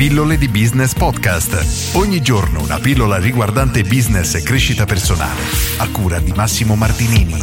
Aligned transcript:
Pillole 0.00 0.38
di 0.38 0.48
Business 0.48 0.94
Podcast. 0.94 1.94
Ogni 1.94 2.22
giorno 2.22 2.62
una 2.62 2.78
pillola 2.78 3.18
riguardante 3.18 3.82
business 3.82 4.34
e 4.34 4.42
crescita 4.42 4.86
personale. 4.86 5.42
A 5.76 5.90
cura 5.90 6.18
di 6.18 6.32
Massimo 6.34 6.74
Martinini. 6.74 7.34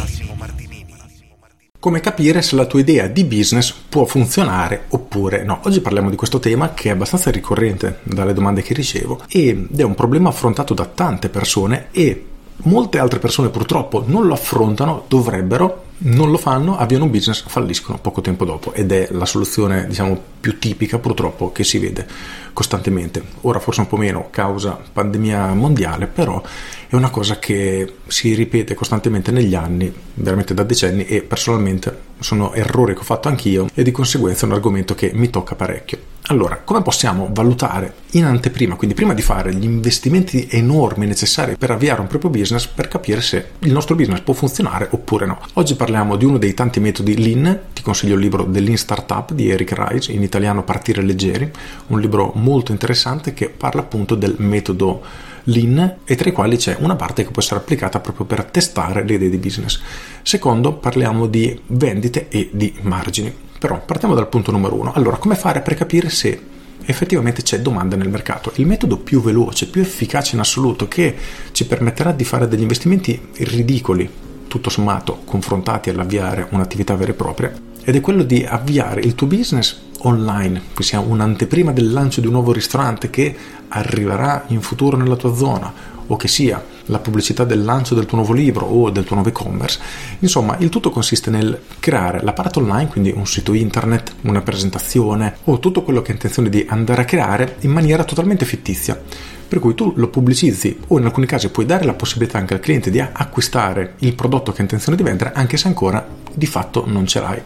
Come 1.78 2.00
capire 2.00 2.42
se 2.42 2.56
la 2.56 2.66
tua 2.66 2.80
idea 2.80 3.06
di 3.06 3.22
business 3.22 3.72
può 3.88 4.06
funzionare 4.06 4.86
oppure 4.88 5.44
no. 5.44 5.60
Oggi 5.66 5.80
parliamo 5.80 6.10
di 6.10 6.16
questo 6.16 6.40
tema 6.40 6.74
che 6.74 6.88
è 6.88 6.92
abbastanza 6.92 7.30
ricorrente 7.30 8.00
dalle 8.02 8.32
domande 8.32 8.62
che 8.62 8.74
ricevo 8.74 9.22
ed 9.28 9.78
è 9.78 9.84
un 9.84 9.94
problema 9.94 10.30
affrontato 10.30 10.74
da 10.74 10.86
tante 10.86 11.28
persone 11.28 11.90
e 11.92 12.24
molte 12.64 12.98
altre 12.98 13.20
persone 13.20 13.50
purtroppo 13.50 14.02
non 14.04 14.26
lo 14.26 14.34
affrontano, 14.34 15.04
dovrebbero, 15.06 15.84
non 16.00 16.30
lo 16.30 16.38
fanno, 16.38 16.76
avviano 16.76 17.04
un 17.04 17.10
business, 17.10 17.42
falliscono 17.46 17.98
poco 17.98 18.20
tempo 18.20 18.44
dopo 18.44 18.72
ed 18.72 18.92
è 18.92 19.08
la 19.10 19.24
soluzione 19.26 19.86
diciamo 19.86 20.20
più 20.40 20.58
tipica 20.58 20.98
purtroppo 20.98 21.50
che 21.50 21.64
si 21.64 21.78
vede 21.78 22.06
costantemente. 22.52 23.22
Ora 23.42 23.58
forse 23.58 23.80
un 23.80 23.86
po' 23.86 23.96
meno 23.96 24.28
causa 24.30 24.78
pandemia 24.92 25.54
mondiale, 25.54 26.06
però 26.06 26.42
è 26.88 26.94
una 26.94 27.10
cosa 27.10 27.38
che 27.38 27.94
si 28.06 28.34
ripete 28.34 28.74
costantemente 28.74 29.30
negli 29.30 29.54
anni, 29.54 29.92
veramente 30.14 30.54
da 30.54 30.62
decenni 30.62 31.04
e 31.06 31.22
personalmente 31.22 32.06
sono 32.20 32.52
errori 32.52 32.94
che 32.94 33.00
ho 33.00 33.04
fatto 33.04 33.28
anch'io 33.28 33.68
e 33.74 33.82
di 33.82 33.90
conseguenza 33.90 34.44
è 34.44 34.48
un 34.48 34.54
argomento 34.54 34.94
che 34.94 35.10
mi 35.14 35.30
tocca 35.30 35.54
parecchio. 35.54 36.16
Allora, 36.30 36.60
come 36.62 36.82
possiamo 36.82 37.28
valutare 37.32 37.94
in 38.10 38.24
anteprima, 38.24 38.74
quindi 38.74 38.94
prima 38.94 39.14
di 39.14 39.22
fare 39.22 39.54
gli 39.54 39.64
investimenti 39.64 40.46
enormi 40.50 41.06
necessari 41.06 41.56
per 41.56 41.70
avviare 41.70 42.02
un 42.02 42.06
proprio 42.06 42.28
business, 42.28 42.66
per 42.66 42.86
capire 42.86 43.22
se 43.22 43.52
il 43.60 43.72
nostro 43.72 43.94
business 43.94 44.20
può 44.20 44.34
funzionare 44.34 44.88
oppure 44.90 45.24
no? 45.24 45.38
Oggi 45.54 45.74
parliamo 45.74 45.87
di 45.88 46.24
uno 46.26 46.36
dei 46.36 46.52
tanti 46.52 46.80
metodi 46.80 47.16
Lean, 47.16 47.60
ti 47.72 47.80
consiglio 47.80 48.14
il 48.14 48.20
libro 48.20 48.46
The 48.46 48.60
Lean 48.60 48.76
Startup 48.76 49.32
di 49.32 49.48
Eric 49.48 49.72
Rice, 49.74 50.12
in 50.12 50.22
italiano 50.22 50.62
Partire 50.62 51.00
leggeri, 51.00 51.50
un 51.86 51.98
libro 51.98 52.32
molto 52.34 52.72
interessante 52.72 53.32
che 53.32 53.48
parla 53.48 53.80
appunto 53.80 54.14
del 54.14 54.34
metodo 54.36 55.00
Lean 55.44 56.00
e 56.04 56.14
tra 56.14 56.28
i 56.28 56.32
quali 56.32 56.58
c'è 56.58 56.76
una 56.80 56.94
parte 56.94 57.24
che 57.24 57.30
può 57.30 57.40
essere 57.40 57.60
applicata 57.60 58.00
proprio 58.00 58.26
per 58.26 58.44
testare 58.44 59.02
le 59.02 59.14
idee 59.14 59.30
di 59.30 59.38
business. 59.38 59.80
Secondo, 60.20 60.74
parliamo 60.74 61.26
di 61.26 61.58
vendite 61.68 62.28
e 62.28 62.50
di 62.52 62.74
margini. 62.82 63.34
Però 63.58 63.82
partiamo 63.82 64.14
dal 64.14 64.28
punto 64.28 64.50
numero 64.50 64.74
uno. 64.74 64.92
Allora, 64.92 65.16
come 65.16 65.36
fare 65.36 65.62
per 65.62 65.74
capire 65.74 66.10
se 66.10 66.38
effettivamente 66.84 67.40
c'è 67.40 67.60
domanda 67.60 67.96
nel 67.96 68.10
mercato? 68.10 68.52
Il 68.56 68.66
metodo 68.66 68.98
più 68.98 69.22
veloce, 69.22 69.68
più 69.68 69.80
efficace 69.80 70.34
in 70.34 70.40
assoluto, 70.40 70.86
che 70.86 71.16
ci 71.52 71.66
permetterà 71.66 72.12
di 72.12 72.24
fare 72.24 72.46
degli 72.46 72.60
investimenti 72.60 73.18
ridicoli, 73.38 74.26
tutto 74.48 74.70
sommato, 74.70 75.20
confrontati 75.24 75.90
all'avviare 75.90 76.48
un'attività 76.50 76.96
vera 76.96 77.12
e 77.12 77.14
propria, 77.14 77.52
ed 77.84 77.94
è 77.94 78.00
quello 78.00 78.22
di 78.22 78.44
avviare 78.44 79.00
il 79.00 79.14
tuo 79.14 79.26
business 79.26 79.78
online, 80.00 80.62
che 80.74 80.82
sia 80.82 81.00
un'anteprima 81.00 81.72
del 81.72 81.92
lancio 81.92 82.20
di 82.20 82.26
un 82.26 82.32
nuovo 82.34 82.52
ristorante 82.52 83.10
che 83.10 83.34
arriverà 83.68 84.44
in 84.48 84.60
futuro 84.60 84.96
nella 84.96 85.16
tua 85.16 85.34
zona 85.34 85.72
o 86.06 86.16
che 86.16 86.28
sia 86.28 86.62
la 86.88 86.98
pubblicità 86.98 87.44
del 87.44 87.64
lancio 87.64 87.94
del 87.94 88.06
tuo 88.06 88.18
nuovo 88.18 88.32
libro 88.32 88.66
o 88.66 88.90
del 88.90 89.04
tuo 89.04 89.14
nuovo 89.14 89.30
e-commerce. 89.30 89.80
Insomma, 90.18 90.56
il 90.58 90.68
tutto 90.68 90.90
consiste 90.90 91.30
nel 91.30 91.58
creare 91.80 92.22
la 92.22 92.32
parte 92.32 92.58
online, 92.58 92.88
quindi 92.88 93.12
un 93.14 93.26
sito 93.26 93.54
internet, 93.54 94.14
una 94.22 94.42
presentazione 94.42 95.36
o 95.44 95.58
tutto 95.58 95.82
quello 95.82 96.02
che 96.02 96.08
hai 96.08 96.14
intenzione 96.14 96.48
di 96.48 96.66
andare 96.68 97.02
a 97.02 97.04
creare 97.04 97.56
in 97.60 97.70
maniera 97.70 98.04
totalmente 98.04 98.44
fittizia. 98.44 99.00
Per 99.48 99.60
cui 99.60 99.74
tu 99.74 99.94
lo 99.96 100.08
pubblicizzi 100.08 100.78
o 100.88 100.98
in 100.98 101.06
alcuni 101.06 101.24
casi 101.24 101.48
puoi 101.48 101.64
dare 101.64 101.86
la 101.86 101.94
possibilità 101.94 102.36
anche 102.36 102.52
al 102.52 102.60
cliente 102.60 102.90
di 102.90 103.00
acquistare 103.00 103.94
il 104.00 104.14
prodotto 104.14 104.50
che 104.50 104.58
hai 104.58 104.64
intenzione 104.64 104.96
di 104.96 105.02
vendere 105.02 105.32
anche 105.32 105.56
se 105.56 105.68
ancora 105.68 106.06
di 106.34 106.44
fatto 106.44 106.84
non 106.86 107.06
ce 107.06 107.20
l'hai 107.20 107.42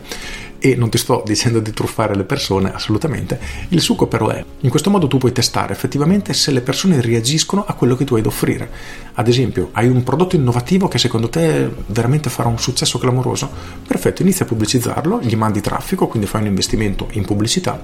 e 0.64 0.77
non 0.77 0.91
ti 0.91 0.96
sto 0.96 1.24
dicendo 1.27 1.58
di 1.58 1.72
truffare 1.72 2.14
le 2.14 2.22
persone 2.22 2.72
assolutamente, 2.72 3.36
il 3.70 3.80
succo 3.80 4.06
però 4.06 4.28
è, 4.28 4.44
in 4.60 4.70
questo 4.70 4.91
modo 4.91 5.08
tu 5.08 5.18
puoi 5.18 5.32
testare 5.32 5.72
effettivamente 5.72 6.32
se 6.34 6.52
le 6.52 6.60
persone 6.60 7.00
reagiscono 7.00 7.64
a 7.66 7.74
quello 7.74 7.96
che 7.96 8.05
tu 8.05 8.14
hai 8.14 8.22
da 8.22 8.28
offrire. 8.28 8.70
Ad 9.14 9.27
esempio, 9.27 9.70
hai 9.72 9.88
un 9.88 10.05
prodotto 10.05 10.36
innovativo 10.36 10.86
che 10.86 10.98
secondo 10.98 11.28
te 11.28 11.68
veramente 11.86 12.30
farà 12.30 12.48
un 12.48 12.61
successo 12.61 13.01
clamoroso? 13.01 13.51
Perfetto, 13.84 14.22
inizia 14.22 14.45
a 14.45 14.48
pubblicizzarlo, 14.48 15.18
gli 15.20 15.34
mandi 15.34 15.61
traffico, 15.61 16.06
quindi 16.06 16.28
fai 16.28 16.42
un 16.42 16.46
investimento 16.46 17.08
in 17.11 17.24
pubblicità 17.24 17.83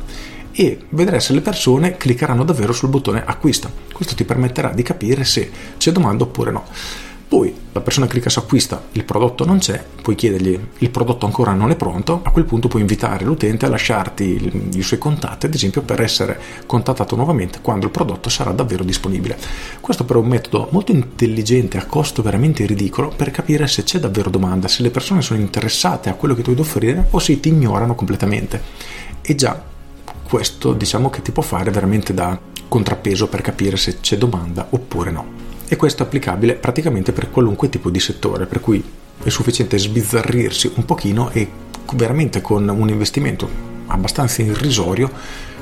e 0.52 0.78
vedrai 0.90 1.20
se 1.20 1.32
le 1.32 1.40
persone 1.40 1.96
cliccheranno 1.96 2.44
davvero 2.44 2.72
sul 2.72 2.90
bottone 2.90 3.24
acquista. 3.26 3.68
Questo 3.92 4.14
ti 4.14 4.22
permetterà 4.22 4.70
di 4.70 4.84
capire 4.84 5.24
se 5.24 5.50
c'è 5.76 5.90
domanda 5.90 6.22
oppure 6.22 6.52
no. 6.52 6.64
Poi 7.28 7.54
la 7.72 7.82
persona 7.82 8.06
clicca 8.06 8.30
su 8.30 8.38
acquista, 8.38 8.84
il 8.92 9.04
prodotto 9.04 9.44
non 9.44 9.58
c'è, 9.58 9.84
puoi 10.00 10.16
chiedergli 10.16 10.58
il 10.78 10.88
prodotto 10.88 11.26
ancora 11.26 11.52
non 11.52 11.70
è 11.70 11.76
pronto, 11.76 12.22
a 12.24 12.30
quel 12.30 12.46
punto 12.46 12.68
puoi 12.68 12.80
invitare 12.80 13.26
l'utente 13.26 13.66
a 13.66 13.68
lasciarti 13.68 14.70
i 14.72 14.80
suoi 14.80 14.98
contatti, 14.98 15.44
ad 15.44 15.52
esempio 15.52 15.82
per 15.82 16.00
essere 16.00 16.40
contattato 16.64 17.16
nuovamente 17.16 17.58
quando 17.60 17.84
il 17.84 17.92
prodotto 17.92 18.30
sarà 18.30 18.52
davvero 18.52 18.82
disponibile. 18.82 19.36
Questo 19.78 20.06
però 20.06 20.20
è 20.20 20.22
un 20.22 20.28
metodo 20.30 20.68
molto 20.70 20.92
intelligente 20.92 21.76
a 21.76 21.84
costo 21.84 22.22
veramente 22.22 22.64
ridicolo 22.64 23.12
per 23.14 23.30
capire 23.30 23.66
se 23.66 23.82
c'è 23.82 23.98
davvero 23.98 24.30
domanda, 24.30 24.66
se 24.66 24.80
le 24.80 24.90
persone 24.90 25.20
sono 25.20 25.38
interessate 25.38 26.08
a 26.08 26.14
quello 26.14 26.34
che 26.34 26.40
tu 26.40 26.54
da 26.54 26.62
offrire 26.62 27.08
o 27.10 27.18
se 27.18 27.38
ti 27.40 27.50
ignorano 27.50 27.94
completamente. 27.94 28.62
E 29.20 29.34
già 29.34 29.62
questo 30.26 30.72
diciamo 30.72 31.10
che 31.10 31.20
ti 31.20 31.32
può 31.32 31.42
fare 31.42 31.70
veramente 31.70 32.14
da 32.14 32.40
contrappeso 32.68 33.28
per 33.28 33.42
capire 33.42 33.76
se 33.76 34.00
c'è 34.00 34.16
domanda 34.16 34.66
oppure 34.70 35.10
no 35.10 35.47
e 35.68 35.76
questo 35.76 36.02
è 36.02 36.06
applicabile 36.06 36.54
praticamente 36.54 37.12
per 37.12 37.30
qualunque 37.30 37.68
tipo 37.68 37.90
di 37.90 38.00
settore, 38.00 38.46
per 38.46 38.60
cui 38.60 38.82
è 39.22 39.28
sufficiente 39.28 39.78
sbizzarrirsi 39.78 40.72
un 40.76 40.84
pochino 40.84 41.30
e 41.30 41.48
veramente 41.94 42.40
con 42.40 42.68
un 42.68 42.88
investimento 42.88 43.76
abbastanza 43.86 44.42
irrisorio 44.42 45.10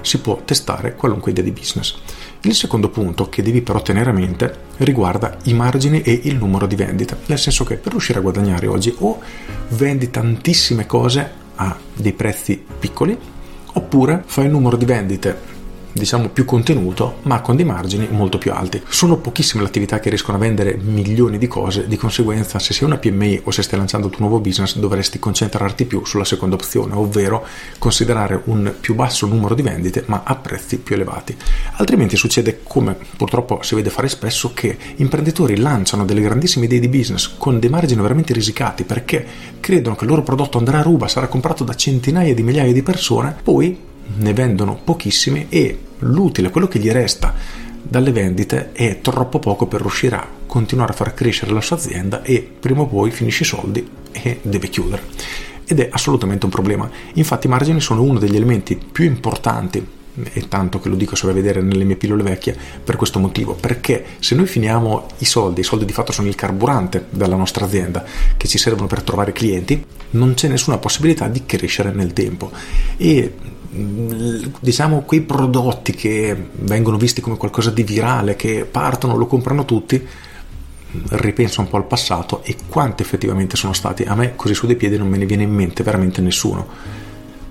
si 0.01 0.19
può 0.19 0.41
testare 0.45 0.95
qualunque 0.95 1.33
idea 1.33 1.43
di 1.43 1.51
business. 1.51 1.97
Il 2.43 2.55
secondo 2.55 2.91
punto 2.91 3.29
che 3.29 3.43
devi 3.43 3.61
però 3.61 3.83
tenere 3.83 4.11
a 4.11 4.13
mente 4.13 4.59
riguarda 4.79 5.37
i 5.45 5.53
margini 5.53 6.03
e 6.03 6.21
il 6.25 6.37
numero 6.37 6.67
di 6.67 6.77
vendite, 6.77 7.17
nel 7.27 7.39
senso 7.39 7.65
che 7.65 7.77
per 7.77 7.91
riuscire 7.91 8.21
a 8.21 8.23
guadagnare 8.23 8.69
oggi 8.69 8.95
o 8.99 9.21
vendi 9.71 10.11
tantissime 10.11 10.87
cose 10.87 11.45
a 11.57 11.77
dei 11.93 12.13
prezzi 12.13 12.65
piccoli 12.79 13.19
oppure 13.73 14.23
fai 14.27 14.47
un 14.47 14.53
numero 14.53 14.77
di 14.77 14.85
vendite 14.85 15.55
diciamo 15.97 16.29
più 16.29 16.45
contenuto 16.45 17.19
ma 17.23 17.41
con 17.41 17.57
dei 17.57 17.65
margini 17.65 18.07
molto 18.11 18.39
più 18.39 18.53
alti. 18.53 18.83
Sono 18.89 19.17
pochissime 19.17 19.63
le 19.63 19.69
attività 19.69 19.99
che 19.99 20.11
riescono 20.11 20.37
a 20.37 20.41
vendere 20.41 20.77
milioni 20.77 21.39
di 21.39 21.47
cose, 21.47 21.87
di 21.87 21.97
conseguenza 21.97 22.59
se 22.59 22.73
sei 22.73 22.87
una 22.87 22.99
PMI 22.99 23.43
o 23.45 23.51
se 23.51 23.63
stai 23.63 23.79
lanciando 23.79 24.07
il 24.07 24.13
tuo 24.13 24.27
nuovo 24.27 24.41
business 24.41 24.77
dovresti 24.77 25.19
concentrarti 25.19 25.85
più 25.87 26.05
sulla 26.05 26.25
seconda 26.25 26.55
opzione, 26.55 26.95
ovvero 26.95 27.45
considerare 27.79 28.41
un 28.45 28.75
più 28.79 28.95
basso 28.95 29.27
numero 29.27 29.55
di 29.55 29.63
vendite 29.63 30.05
ma 30.07 30.23
a 30.25 30.35
prezzi 30.37 30.79
più 30.79 30.95
elevati. 30.95 31.37
Altrimenti 31.77 32.17
succede 32.17 32.61
come 32.63 32.97
purtroppo 33.17 33.63
si 33.63 33.75
vede 33.75 33.91
fare 33.91 34.09
spesso 34.09 34.53
che 34.53 34.77
imprenditori 34.97 35.57
lanciano 35.57 36.05
delle 36.05 36.21
grandissime 36.21 36.67
idee 36.67 36.81
di 36.81 36.89
business 36.89 37.35
con 37.39 37.59
dei 37.59 37.71
margini 37.71 38.03
veramente 38.03 38.33
risicati 38.33 38.85
perché 38.85 39.27
credono 39.61 39.97
che 39.97 40.05
il 40.05 40.11
loro 40.11 40.23
prodotto 40.23 40.59
andrà 40.59 40.79
a 40.79 40.83
ruba, 40.83 41.09
sarà 41.09 41.27
comprato 41.29 41.65
da 41.65 41.75
centinaia 41.75 42.35
di 42.35 42.43
migliaia 42.43 42.73
di 42.73 42.83
persone, 42.83 43.37
poi 43.43 43.86
ne 44.19 44.33
vendono 44.33 44.79
pochissimi 44.83 45.47
e 45.49 45.79
l'utile, 45.99 46.51
quello 46.51 46.69
che 46.69 46.79
gli 46.79 46.91
resta 46.91 47.35
dalle 47.83 48.13
vendite 48.13 48.73
è 48.73 49.01
troppo 49.01 49.39
poco 49.39 49.67
per 49.67 49.81
riuscire 49.81 50.17
a 50.17 50.27
continuare 50.47 50.93
a 50.93 50.97
far 50.97 51.15
crescere 51.15 51.53
la 51.53 51.61
sua 51.61 51.77
azienda 51.77 52.23
e 52.23 52.49
prima 52.59 52.83
o 52.83 52.87
poi 52.87 53.11
finisce 53.11 53.43
i 53.43 53.47
soldi 53.47 53.89
e 54.13 54.41
deve 54.43 54.69
chiudere. 54.69 55.03
Ed 55.65 55.81
è 55.81 55.89
assolutamente 55.91 56.45
un 56.47 56.51
problema. 56.51 56.89
Infatti 57.15 57.47
i 57.47 57.51
margini 57.51 57.81
sono 57.81 58.03
uno 58.03 58.19
degli 58.19 58.37
elementi 58.37 58.77
più 58.77 59.05
importanti 59.05 59.95
e 60.33 60.49
tanto 60.49 60.81
che 60.81 60.89
lo 60.89 60.97
dico 60.97 61.15
se 61.15 61.27
vai 61.27 61.33
a 61.33 61.41
vedere 61.41 61.61
nelle 61.61 61.85
mie 61.85 61.97
pillole 61.97 62.23
vecchie 62.23 62.57
per 62.83 62.97
questo 62.97 63.19
motivo 63.19 63.55
perché 63.55 64.05
se 64.19 64.35
noi 64.35 64.47
finiamo 64.47 65.09
i 65.19 65.27
soldi 65.27 65.61
i 65.61 65.63
soldi 65.63 65.85
di 65.85 65.93
fatto 65.93 66.11
sono 66.11 66.29
il 66.29 66.35
carburante 66.35 67.07
della 67.11 67.37
nostra 67.37 67.67
azienda 67.67 68.03
che 68.37 68.49
ci 68.49 68.57
servono 68.57 68.87
per 68.87 69.03
trovare 69.03 69.33
clienti 69.33 69.85
non 70.13 70.33
c'è 70.33 70.49
nessuna 70.49 70.79
possibilità 70.79 71.29
di 71.29 71.45
crescere 71.45 71.93
nel 71.93 72.15
tempo 72.15 72.51
e 72.97 73.35
diciamo 73.77 75.03
quei 75.03 75.21
prodotti 75.21 75.93
che 75.93 76.49
vengono 76.53 76.97
visti 76.97 77.21
come 77.21 77.37
qualcosa 77.37 77.71
di 77.71 77.83
virale, 77.83 78.37
che 78.37 78.67
partono, 78.71 79.17
lo 79.17 79.27
comprano 79.27 79.65
tutti, 79.65 80.05
ripenso 81.11 81.61
un 81.61 81.69
po' 81.69 81.77
al 81.77 81.87
passato 81.87 82.43
e 82.43 82.57
quanti 82.69 83.03
effettivamente 83.03 83.57
sono 83.57 83.73
stati. 83.73 84.03
A 84.05 84.15
me 84.15 84.35
così 84.35 84.55
su 84.55 84.67
dei 84.67 84.77
piedi 84.77 84.97
non 84.97 85.09
me 85.09 85.19
ne 85.19 85.27
viene 85.27 85.43
in 85.43 85.53
mente 85.53 85.83
veramente 85.83 86.21
nessuno, 86.21 86.67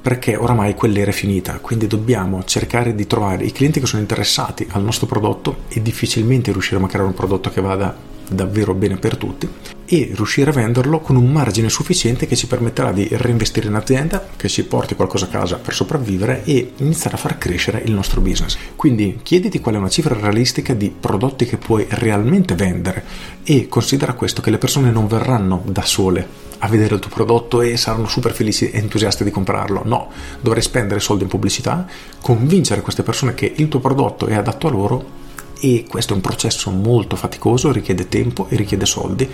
perché 0.01 0.35
oramai 0.35 0.75
quell'era 0.75 1.11
è 1.11 1.13
finita, 1.13 1.59
quindi 1.59 1.87
dobbiamo 1.87 2.43
cercare 2.43 2.95
di 2.95 3.07
trovare 3.07 3.43
i 3.43 3.51
clienti 3.51 3.79
che 3.79 3.85
sono 3.85 4.01
interessati 4.01 4.67
al 4.71 4.83
nostro 4.83 5.05
prodotto 5.05 5.63
e 5.67 5.81
difficilmente 5.81 6.51
riusciremo 6.51 6.85
a 6.85 6.89
creare 6.89 7.07
un 7.07 7.13
prodotto 7.13 7.49
che 7.49 7.61
vada 7.61 8.13
davvero 8.29 8.73
bene 8.73 8.97
per 8.97 9.17
tutti 9.17 9.47
e 9.87 10.11
riuscire 10.13 10.49
a 10.49 10.53
venderlo 10.53 10.99
con 10.99 11.15
un 11.15 11.31
margine 11.31 11.69
sufficiente 11.69 12.25
che 12.25 12.35
ci 12.35 12.47
permetterà 12.47 12.91
di 12.91 13.07
reinvestire 13.11 13.67
in 13.67 13.75
azienda, 13.75 14.27
che 14.35 14.47
ci 14.47 14.65
porti 14.65 14.95
qualcosa 14.95 15.25
a 15.25 15.29
casa 15.29 15.57
per 15.57 15.73
sopravvivere 15.73 16.43
e 16.43 16.73
iniziare 16.77 17.15
a 17.15 17.19
far 17.19 17.37
crescere 17.37 17.81
il 17.85 17.91
nostro 17.91 18.21
business. 18.21 18.57
Quindi 18.75 19.19
chiediti 19.21 19.59
qual 19.59 19.75
è 19.75 19.77
una 19.77 19.89
cifra 19.89 20.15
realistica 20.19 20.73
di 20.73 20.93
prodotti 20.97 21.45
che 21.45 21.57
puoi 21.57 21.85
realmente 21.89 22.55
vendere 22.55 23.03
e 23.43 23.67
considera 23.67 24.13
questo 24.13 24.41
che 24.41 24.49
le 24.49 24.57
persone 24.57 24.89
non 24.89 25.07
verranno 25.07 25.61
da 25.65 25.83
sole 25.83 26.43
a 26.59 26.67
vedere 26.67 26.95
il 26.95 27.01
tuo 27.01 27.11
prodotto 27.11 27.61
e 27.61 27.77
saranno 27.77 28.07
super 28.07 28.33
felici 28.33 28.71
e 28.71 28.79
entusiasti 28.79 29.23
di 29.23 29.29
comprarlo. 29.29 29.81
No, 29.85 30.09
dovrai 30.41 30.63
spendere 30.63 30.99
soldi 30.99 31.23
in 31.23 31.29
pubblicità, 31.29 31.85
convincere 32.21 32.81
queste 32.81 33.03
persone 33.03 33.35
che 33.35 33.53
il 33.55 33.67
tuo 33.67 33.79
prodotto 33.79 34.25
è 34.25 34.33
adatto 34.33 34.67
a 34.67 34.71
loro 34.71 35.23
e 35.59 35.85
questo 35.87 36.13
è 36.13 36.15
un 36.15 36.21
processo 36.21 36.69
molto 36.71 37.15
faticoso, 37.15 37.71
richiede 37.71 38.07
tempo 38.07 38.47
e 38.49 38.55
richiede 38.55 38.85
soldi, 38.85 39.29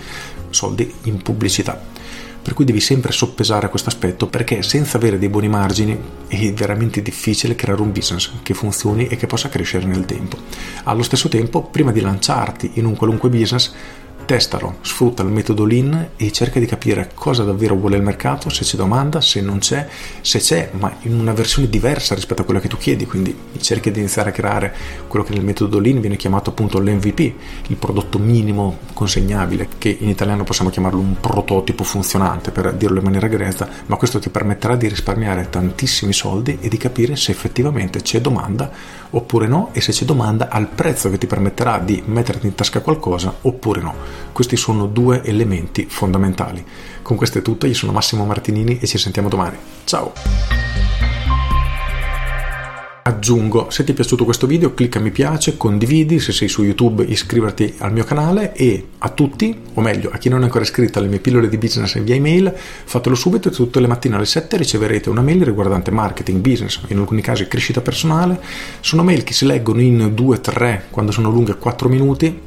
soldi 0.50 0.92
in 1.04 1.22
pubblicità. 1.22 1.80
Per 2.42 2.54
cui 2.54 2.64
devi 2.64 2.80
sempre 2.80 3.12
soppesare 3.12 3.68
questo 3.68 3.88
aspetto 3.88 4.26
perché 4.26 4.62
senza 4.62 4.96
avere 4.96 5.16
dei 5.16 5.28
buoni 5.28 5.48
margini 5.48 5.96
è 6.26 6.52
veramente 6.52 7.00
difficile 7.00 7.54
creare 7.54 7.82
un 7.82 7.92
business 7.92 8.32
che 8.42 8.52
funzioni 8.52 9.06
e 9.06 9.16
che 9.16 9.28
possa 9.28 9.48
crescere 9.48 9.86
nel 9.86 10.06
tempo. 10.06 10.36
Allo 10.84 11.04
stesso 11.04 11.28
tempo, 11.28 11.62
prima 11.62 11.92
di 11.92 12.00
lanciarti 12.00 12.72
in 12.74 12.86
un 12.86 12.96
qualunque 12.96 13.28
business, 13.28 13.72
Testalo, 14.32 14.76
sfrutta 14.80 15.22
il 15.22 15.28
metodo 15.28 15.66
Lean 15.66 16.08
e 16.16 16.32
cerca 16.32 16.58
di 16.58 16.64
capire 16.64 17.10
cosa 17.12 17.44
davvero 17.44 17.74
vuole 17.74 17.98
il 17.98 18.02
mercato, 18.02 18.48
se 18.48 18.64
c'è 18.64 18.78
domanda, 18.78 19.20
se 19.20 19.42
non 19.42 19.58
c'è, 19.58 19.86
se 20.22 20.38
c'è, 20.38 20.70
ma 20.72 20.90
in 21.02 21.20
una 21.20 21.34
versione 21.34 21.68
diversa 21.68 22.14
rispetto 22.14 22.40
a 22.40 22.46
quella 22.46 22.58
che 22.58 22.66
tu 22.66 22.78
chiedi, 22.78 23.04
quindi 23.04 23.36
cerchi 23.60 23.90
di 23.90 23.98
iniziare 23.98 24.30
a 24.30 24.32
creare 24.32 24.74
quello 25.06 25.22
che 25.22 25.34
nel 25.34 25.44
metodo 25.44 25.78
Lean 25.78 26.00
viene 26.00 26.16
chiamato 26.16 26.48
appunto 26.48 26.78
l'MVP, 26.78 27.18
il 27.66 27.76
prodotto 27.76 28.18
minimo 28.18 28.78
consegnabile, 28.94 29.68
che 29.76 29.94
in 30.00 30.08
italiano 30.08 30.44
possiamo 30.44 30.70
chiamarlo 30.70 30.98
un 30.98 31.20
prototipo 31.20 31.84
funzionante 31.84 32.52
per 32.52 32.72
dirlo 32.72 33.00
in 33.00 33.04
maniera 33.04 33.26
grezza, 33.26 33.68
ma 33.84 33.96
questo 33.96 34.18
ti 34.18 34.30
permetterà 34.30 34.76
di 34.76 34.88
risparmiare 34.88 35.50
tantissimi 35.50 36.14
soldi 36.14 36.56
e 36.58 36.70
di 36.70 36.78
capire 36.78 37.16
se 37.16 37.32
effettivamente 37.32 38.00
c'è 38.00 38.22
domanda 38.22 38.70
oppure 39.10 39.46
no 39.46 39.68
e 39.72 39.82
se 39.82 39.92
c'è 39.92 40.06
domanda 40.06 40.48
al 40.48 40.68
prezzo 40.68 41.10
che 41.10 41.18
ti 41.18 41.26
permetterà 41.26 41.78
di 41.78 42.02
metterti 42.06 42.46
in 42.46 42.54
tasca 42.54 42.80
qualcosa 42.80 43.34
oppure 43.42 43.82
no. 43.82 44.21
Questi 44.30 44.56
sono 44.56 44.86
due 44.86 45.22
elementi 45.24 45.86
fondamentali. 45.88 46.64
Con 47.02 47.16
questo 47.16 47.38
è 47.38 47.42
tutto, 47.42 47.66
io 47.66 47.74
sono 47.74 47.92
Massimo 47.92 48.24
Martinini 48.24 48.78
e 48.78 48.86
ci 48.86 48.98
sentiamo 48.98 49.28
domani. 49.28 49.56
Ciao! 49.84 50.12
Aggiungo, 53.04 53.68
se 53.70 53.82
ti 53.82 53.90
è 53.90 53.94
piaciuto 53.94 54.24
questo 54.24 54.46
video 54.46 54.74
clicca 54.74 55.00
mi 55.00 55.10
piace, 55.10 55.56
condividi, 55.56 56.20
se 56.20 56.30
sei 56.30 56.46
su 56.46 56.62
YouTube 56.62 57.02
iscriverti 57.02 57.74
al 57.78 57.92
mio 57.92 58.04
canale 58.04 58.54
e 58.54 58.86
a 58.98 59.08
tutti, 59.08 59.58
o 59.74 59.80
meglio 59.80 60.10
a 60.12 60.18
chi 60.18 60.28
non 60.28 60.42
è 60.42 60.44
ancora 60.44 60.62
iscritto 60.62 61.00
alle 61.00 61.08
mie 61.08 61.18
pillole 61.18 61.48
di 61.48 61.58
business 61.58 62.00
via 62.00 62.14
email, 62.14 62.54
fatelo 62.56 63.16
subito 63.16 63.50
tutte 63.50 63.80
le 63.80 63.88
mattine 63.88 64.14
alle 64.14 64.24
7 64.24 64.56
riceverete 64.56 65.08
una 65.08 65.20
mail 65.20 65.44
riguardante 65.44 65.90
marketing, 65.90 66.40
business, 66.40 66.80
in 66.86 66.98
alcuni 66.98 67.22
casi 67.22 67.48
crescita 67.48 67.80
personale. 67.80 68.40
Sono 68.78 69.02
mail 69.02 69.24
che 69.24 69.32
si 69.32 69.46
leggono 69.46 69.80
in 69.80 70.14
2-3, 70.16 70.82
quando 70.90 71.10
sono 71.10 71.28
lunghe 71.28 71.56
4 71.56 71.88
minuti, 71.88 72.40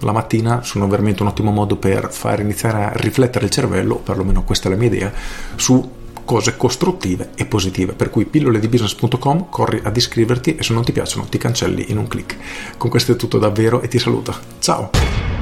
la 0.00 0.12
mattina 0.12 0.62
sono 0.62 0.88
veramente 0.88 1.22
un 1.22 1.28
ottimo 1.28 1.50
modo 1.50 1.76
per 1.76 2.08
far 2.10 2.40
iniziare 2.40 2.84
a 2.84 2.92
riflettere 2.94 3.44
il 3.44 3.50
cervello, 3.50 3.96
perlomeno 3.96 4.42
questa 4.42 4.68
è 4.68 4.70
la 4.70 4.76
mia 4.76 4.88
idea, 4.88 5.12
su 5.56 5.98
cose 6.24 6.56
costruttive 6.56 7.30
e 7.34 7.44
positive. 7.44 7.92
Per 7.92 8.10
cui 8.10 8.24
pilloledibusiness.com, 8.24 9.48
corri 9.48 9.80
ad 9.82 9.96
iscriverti 9.96 10.54
e 10.54 10.62
se 10.62 10.72
non 10.72 10.84
ti 10.84 10.92
piacciono 10.92 11.24
ti 11.24 11.38
cancelli 11.38 11.86
in 11.90 11.98
un 11.98 12.06
clic. 12.06 12.36
Con 12.76 12.88
questo 12.88 13.12
è 13.12 13.16
tutto 13.16 13.38
davvero 13.38 13.80
e 13.80 13.88
ti 13.88 13.98
saluto. 13.98 14.34
Ciao! 14.60 15.39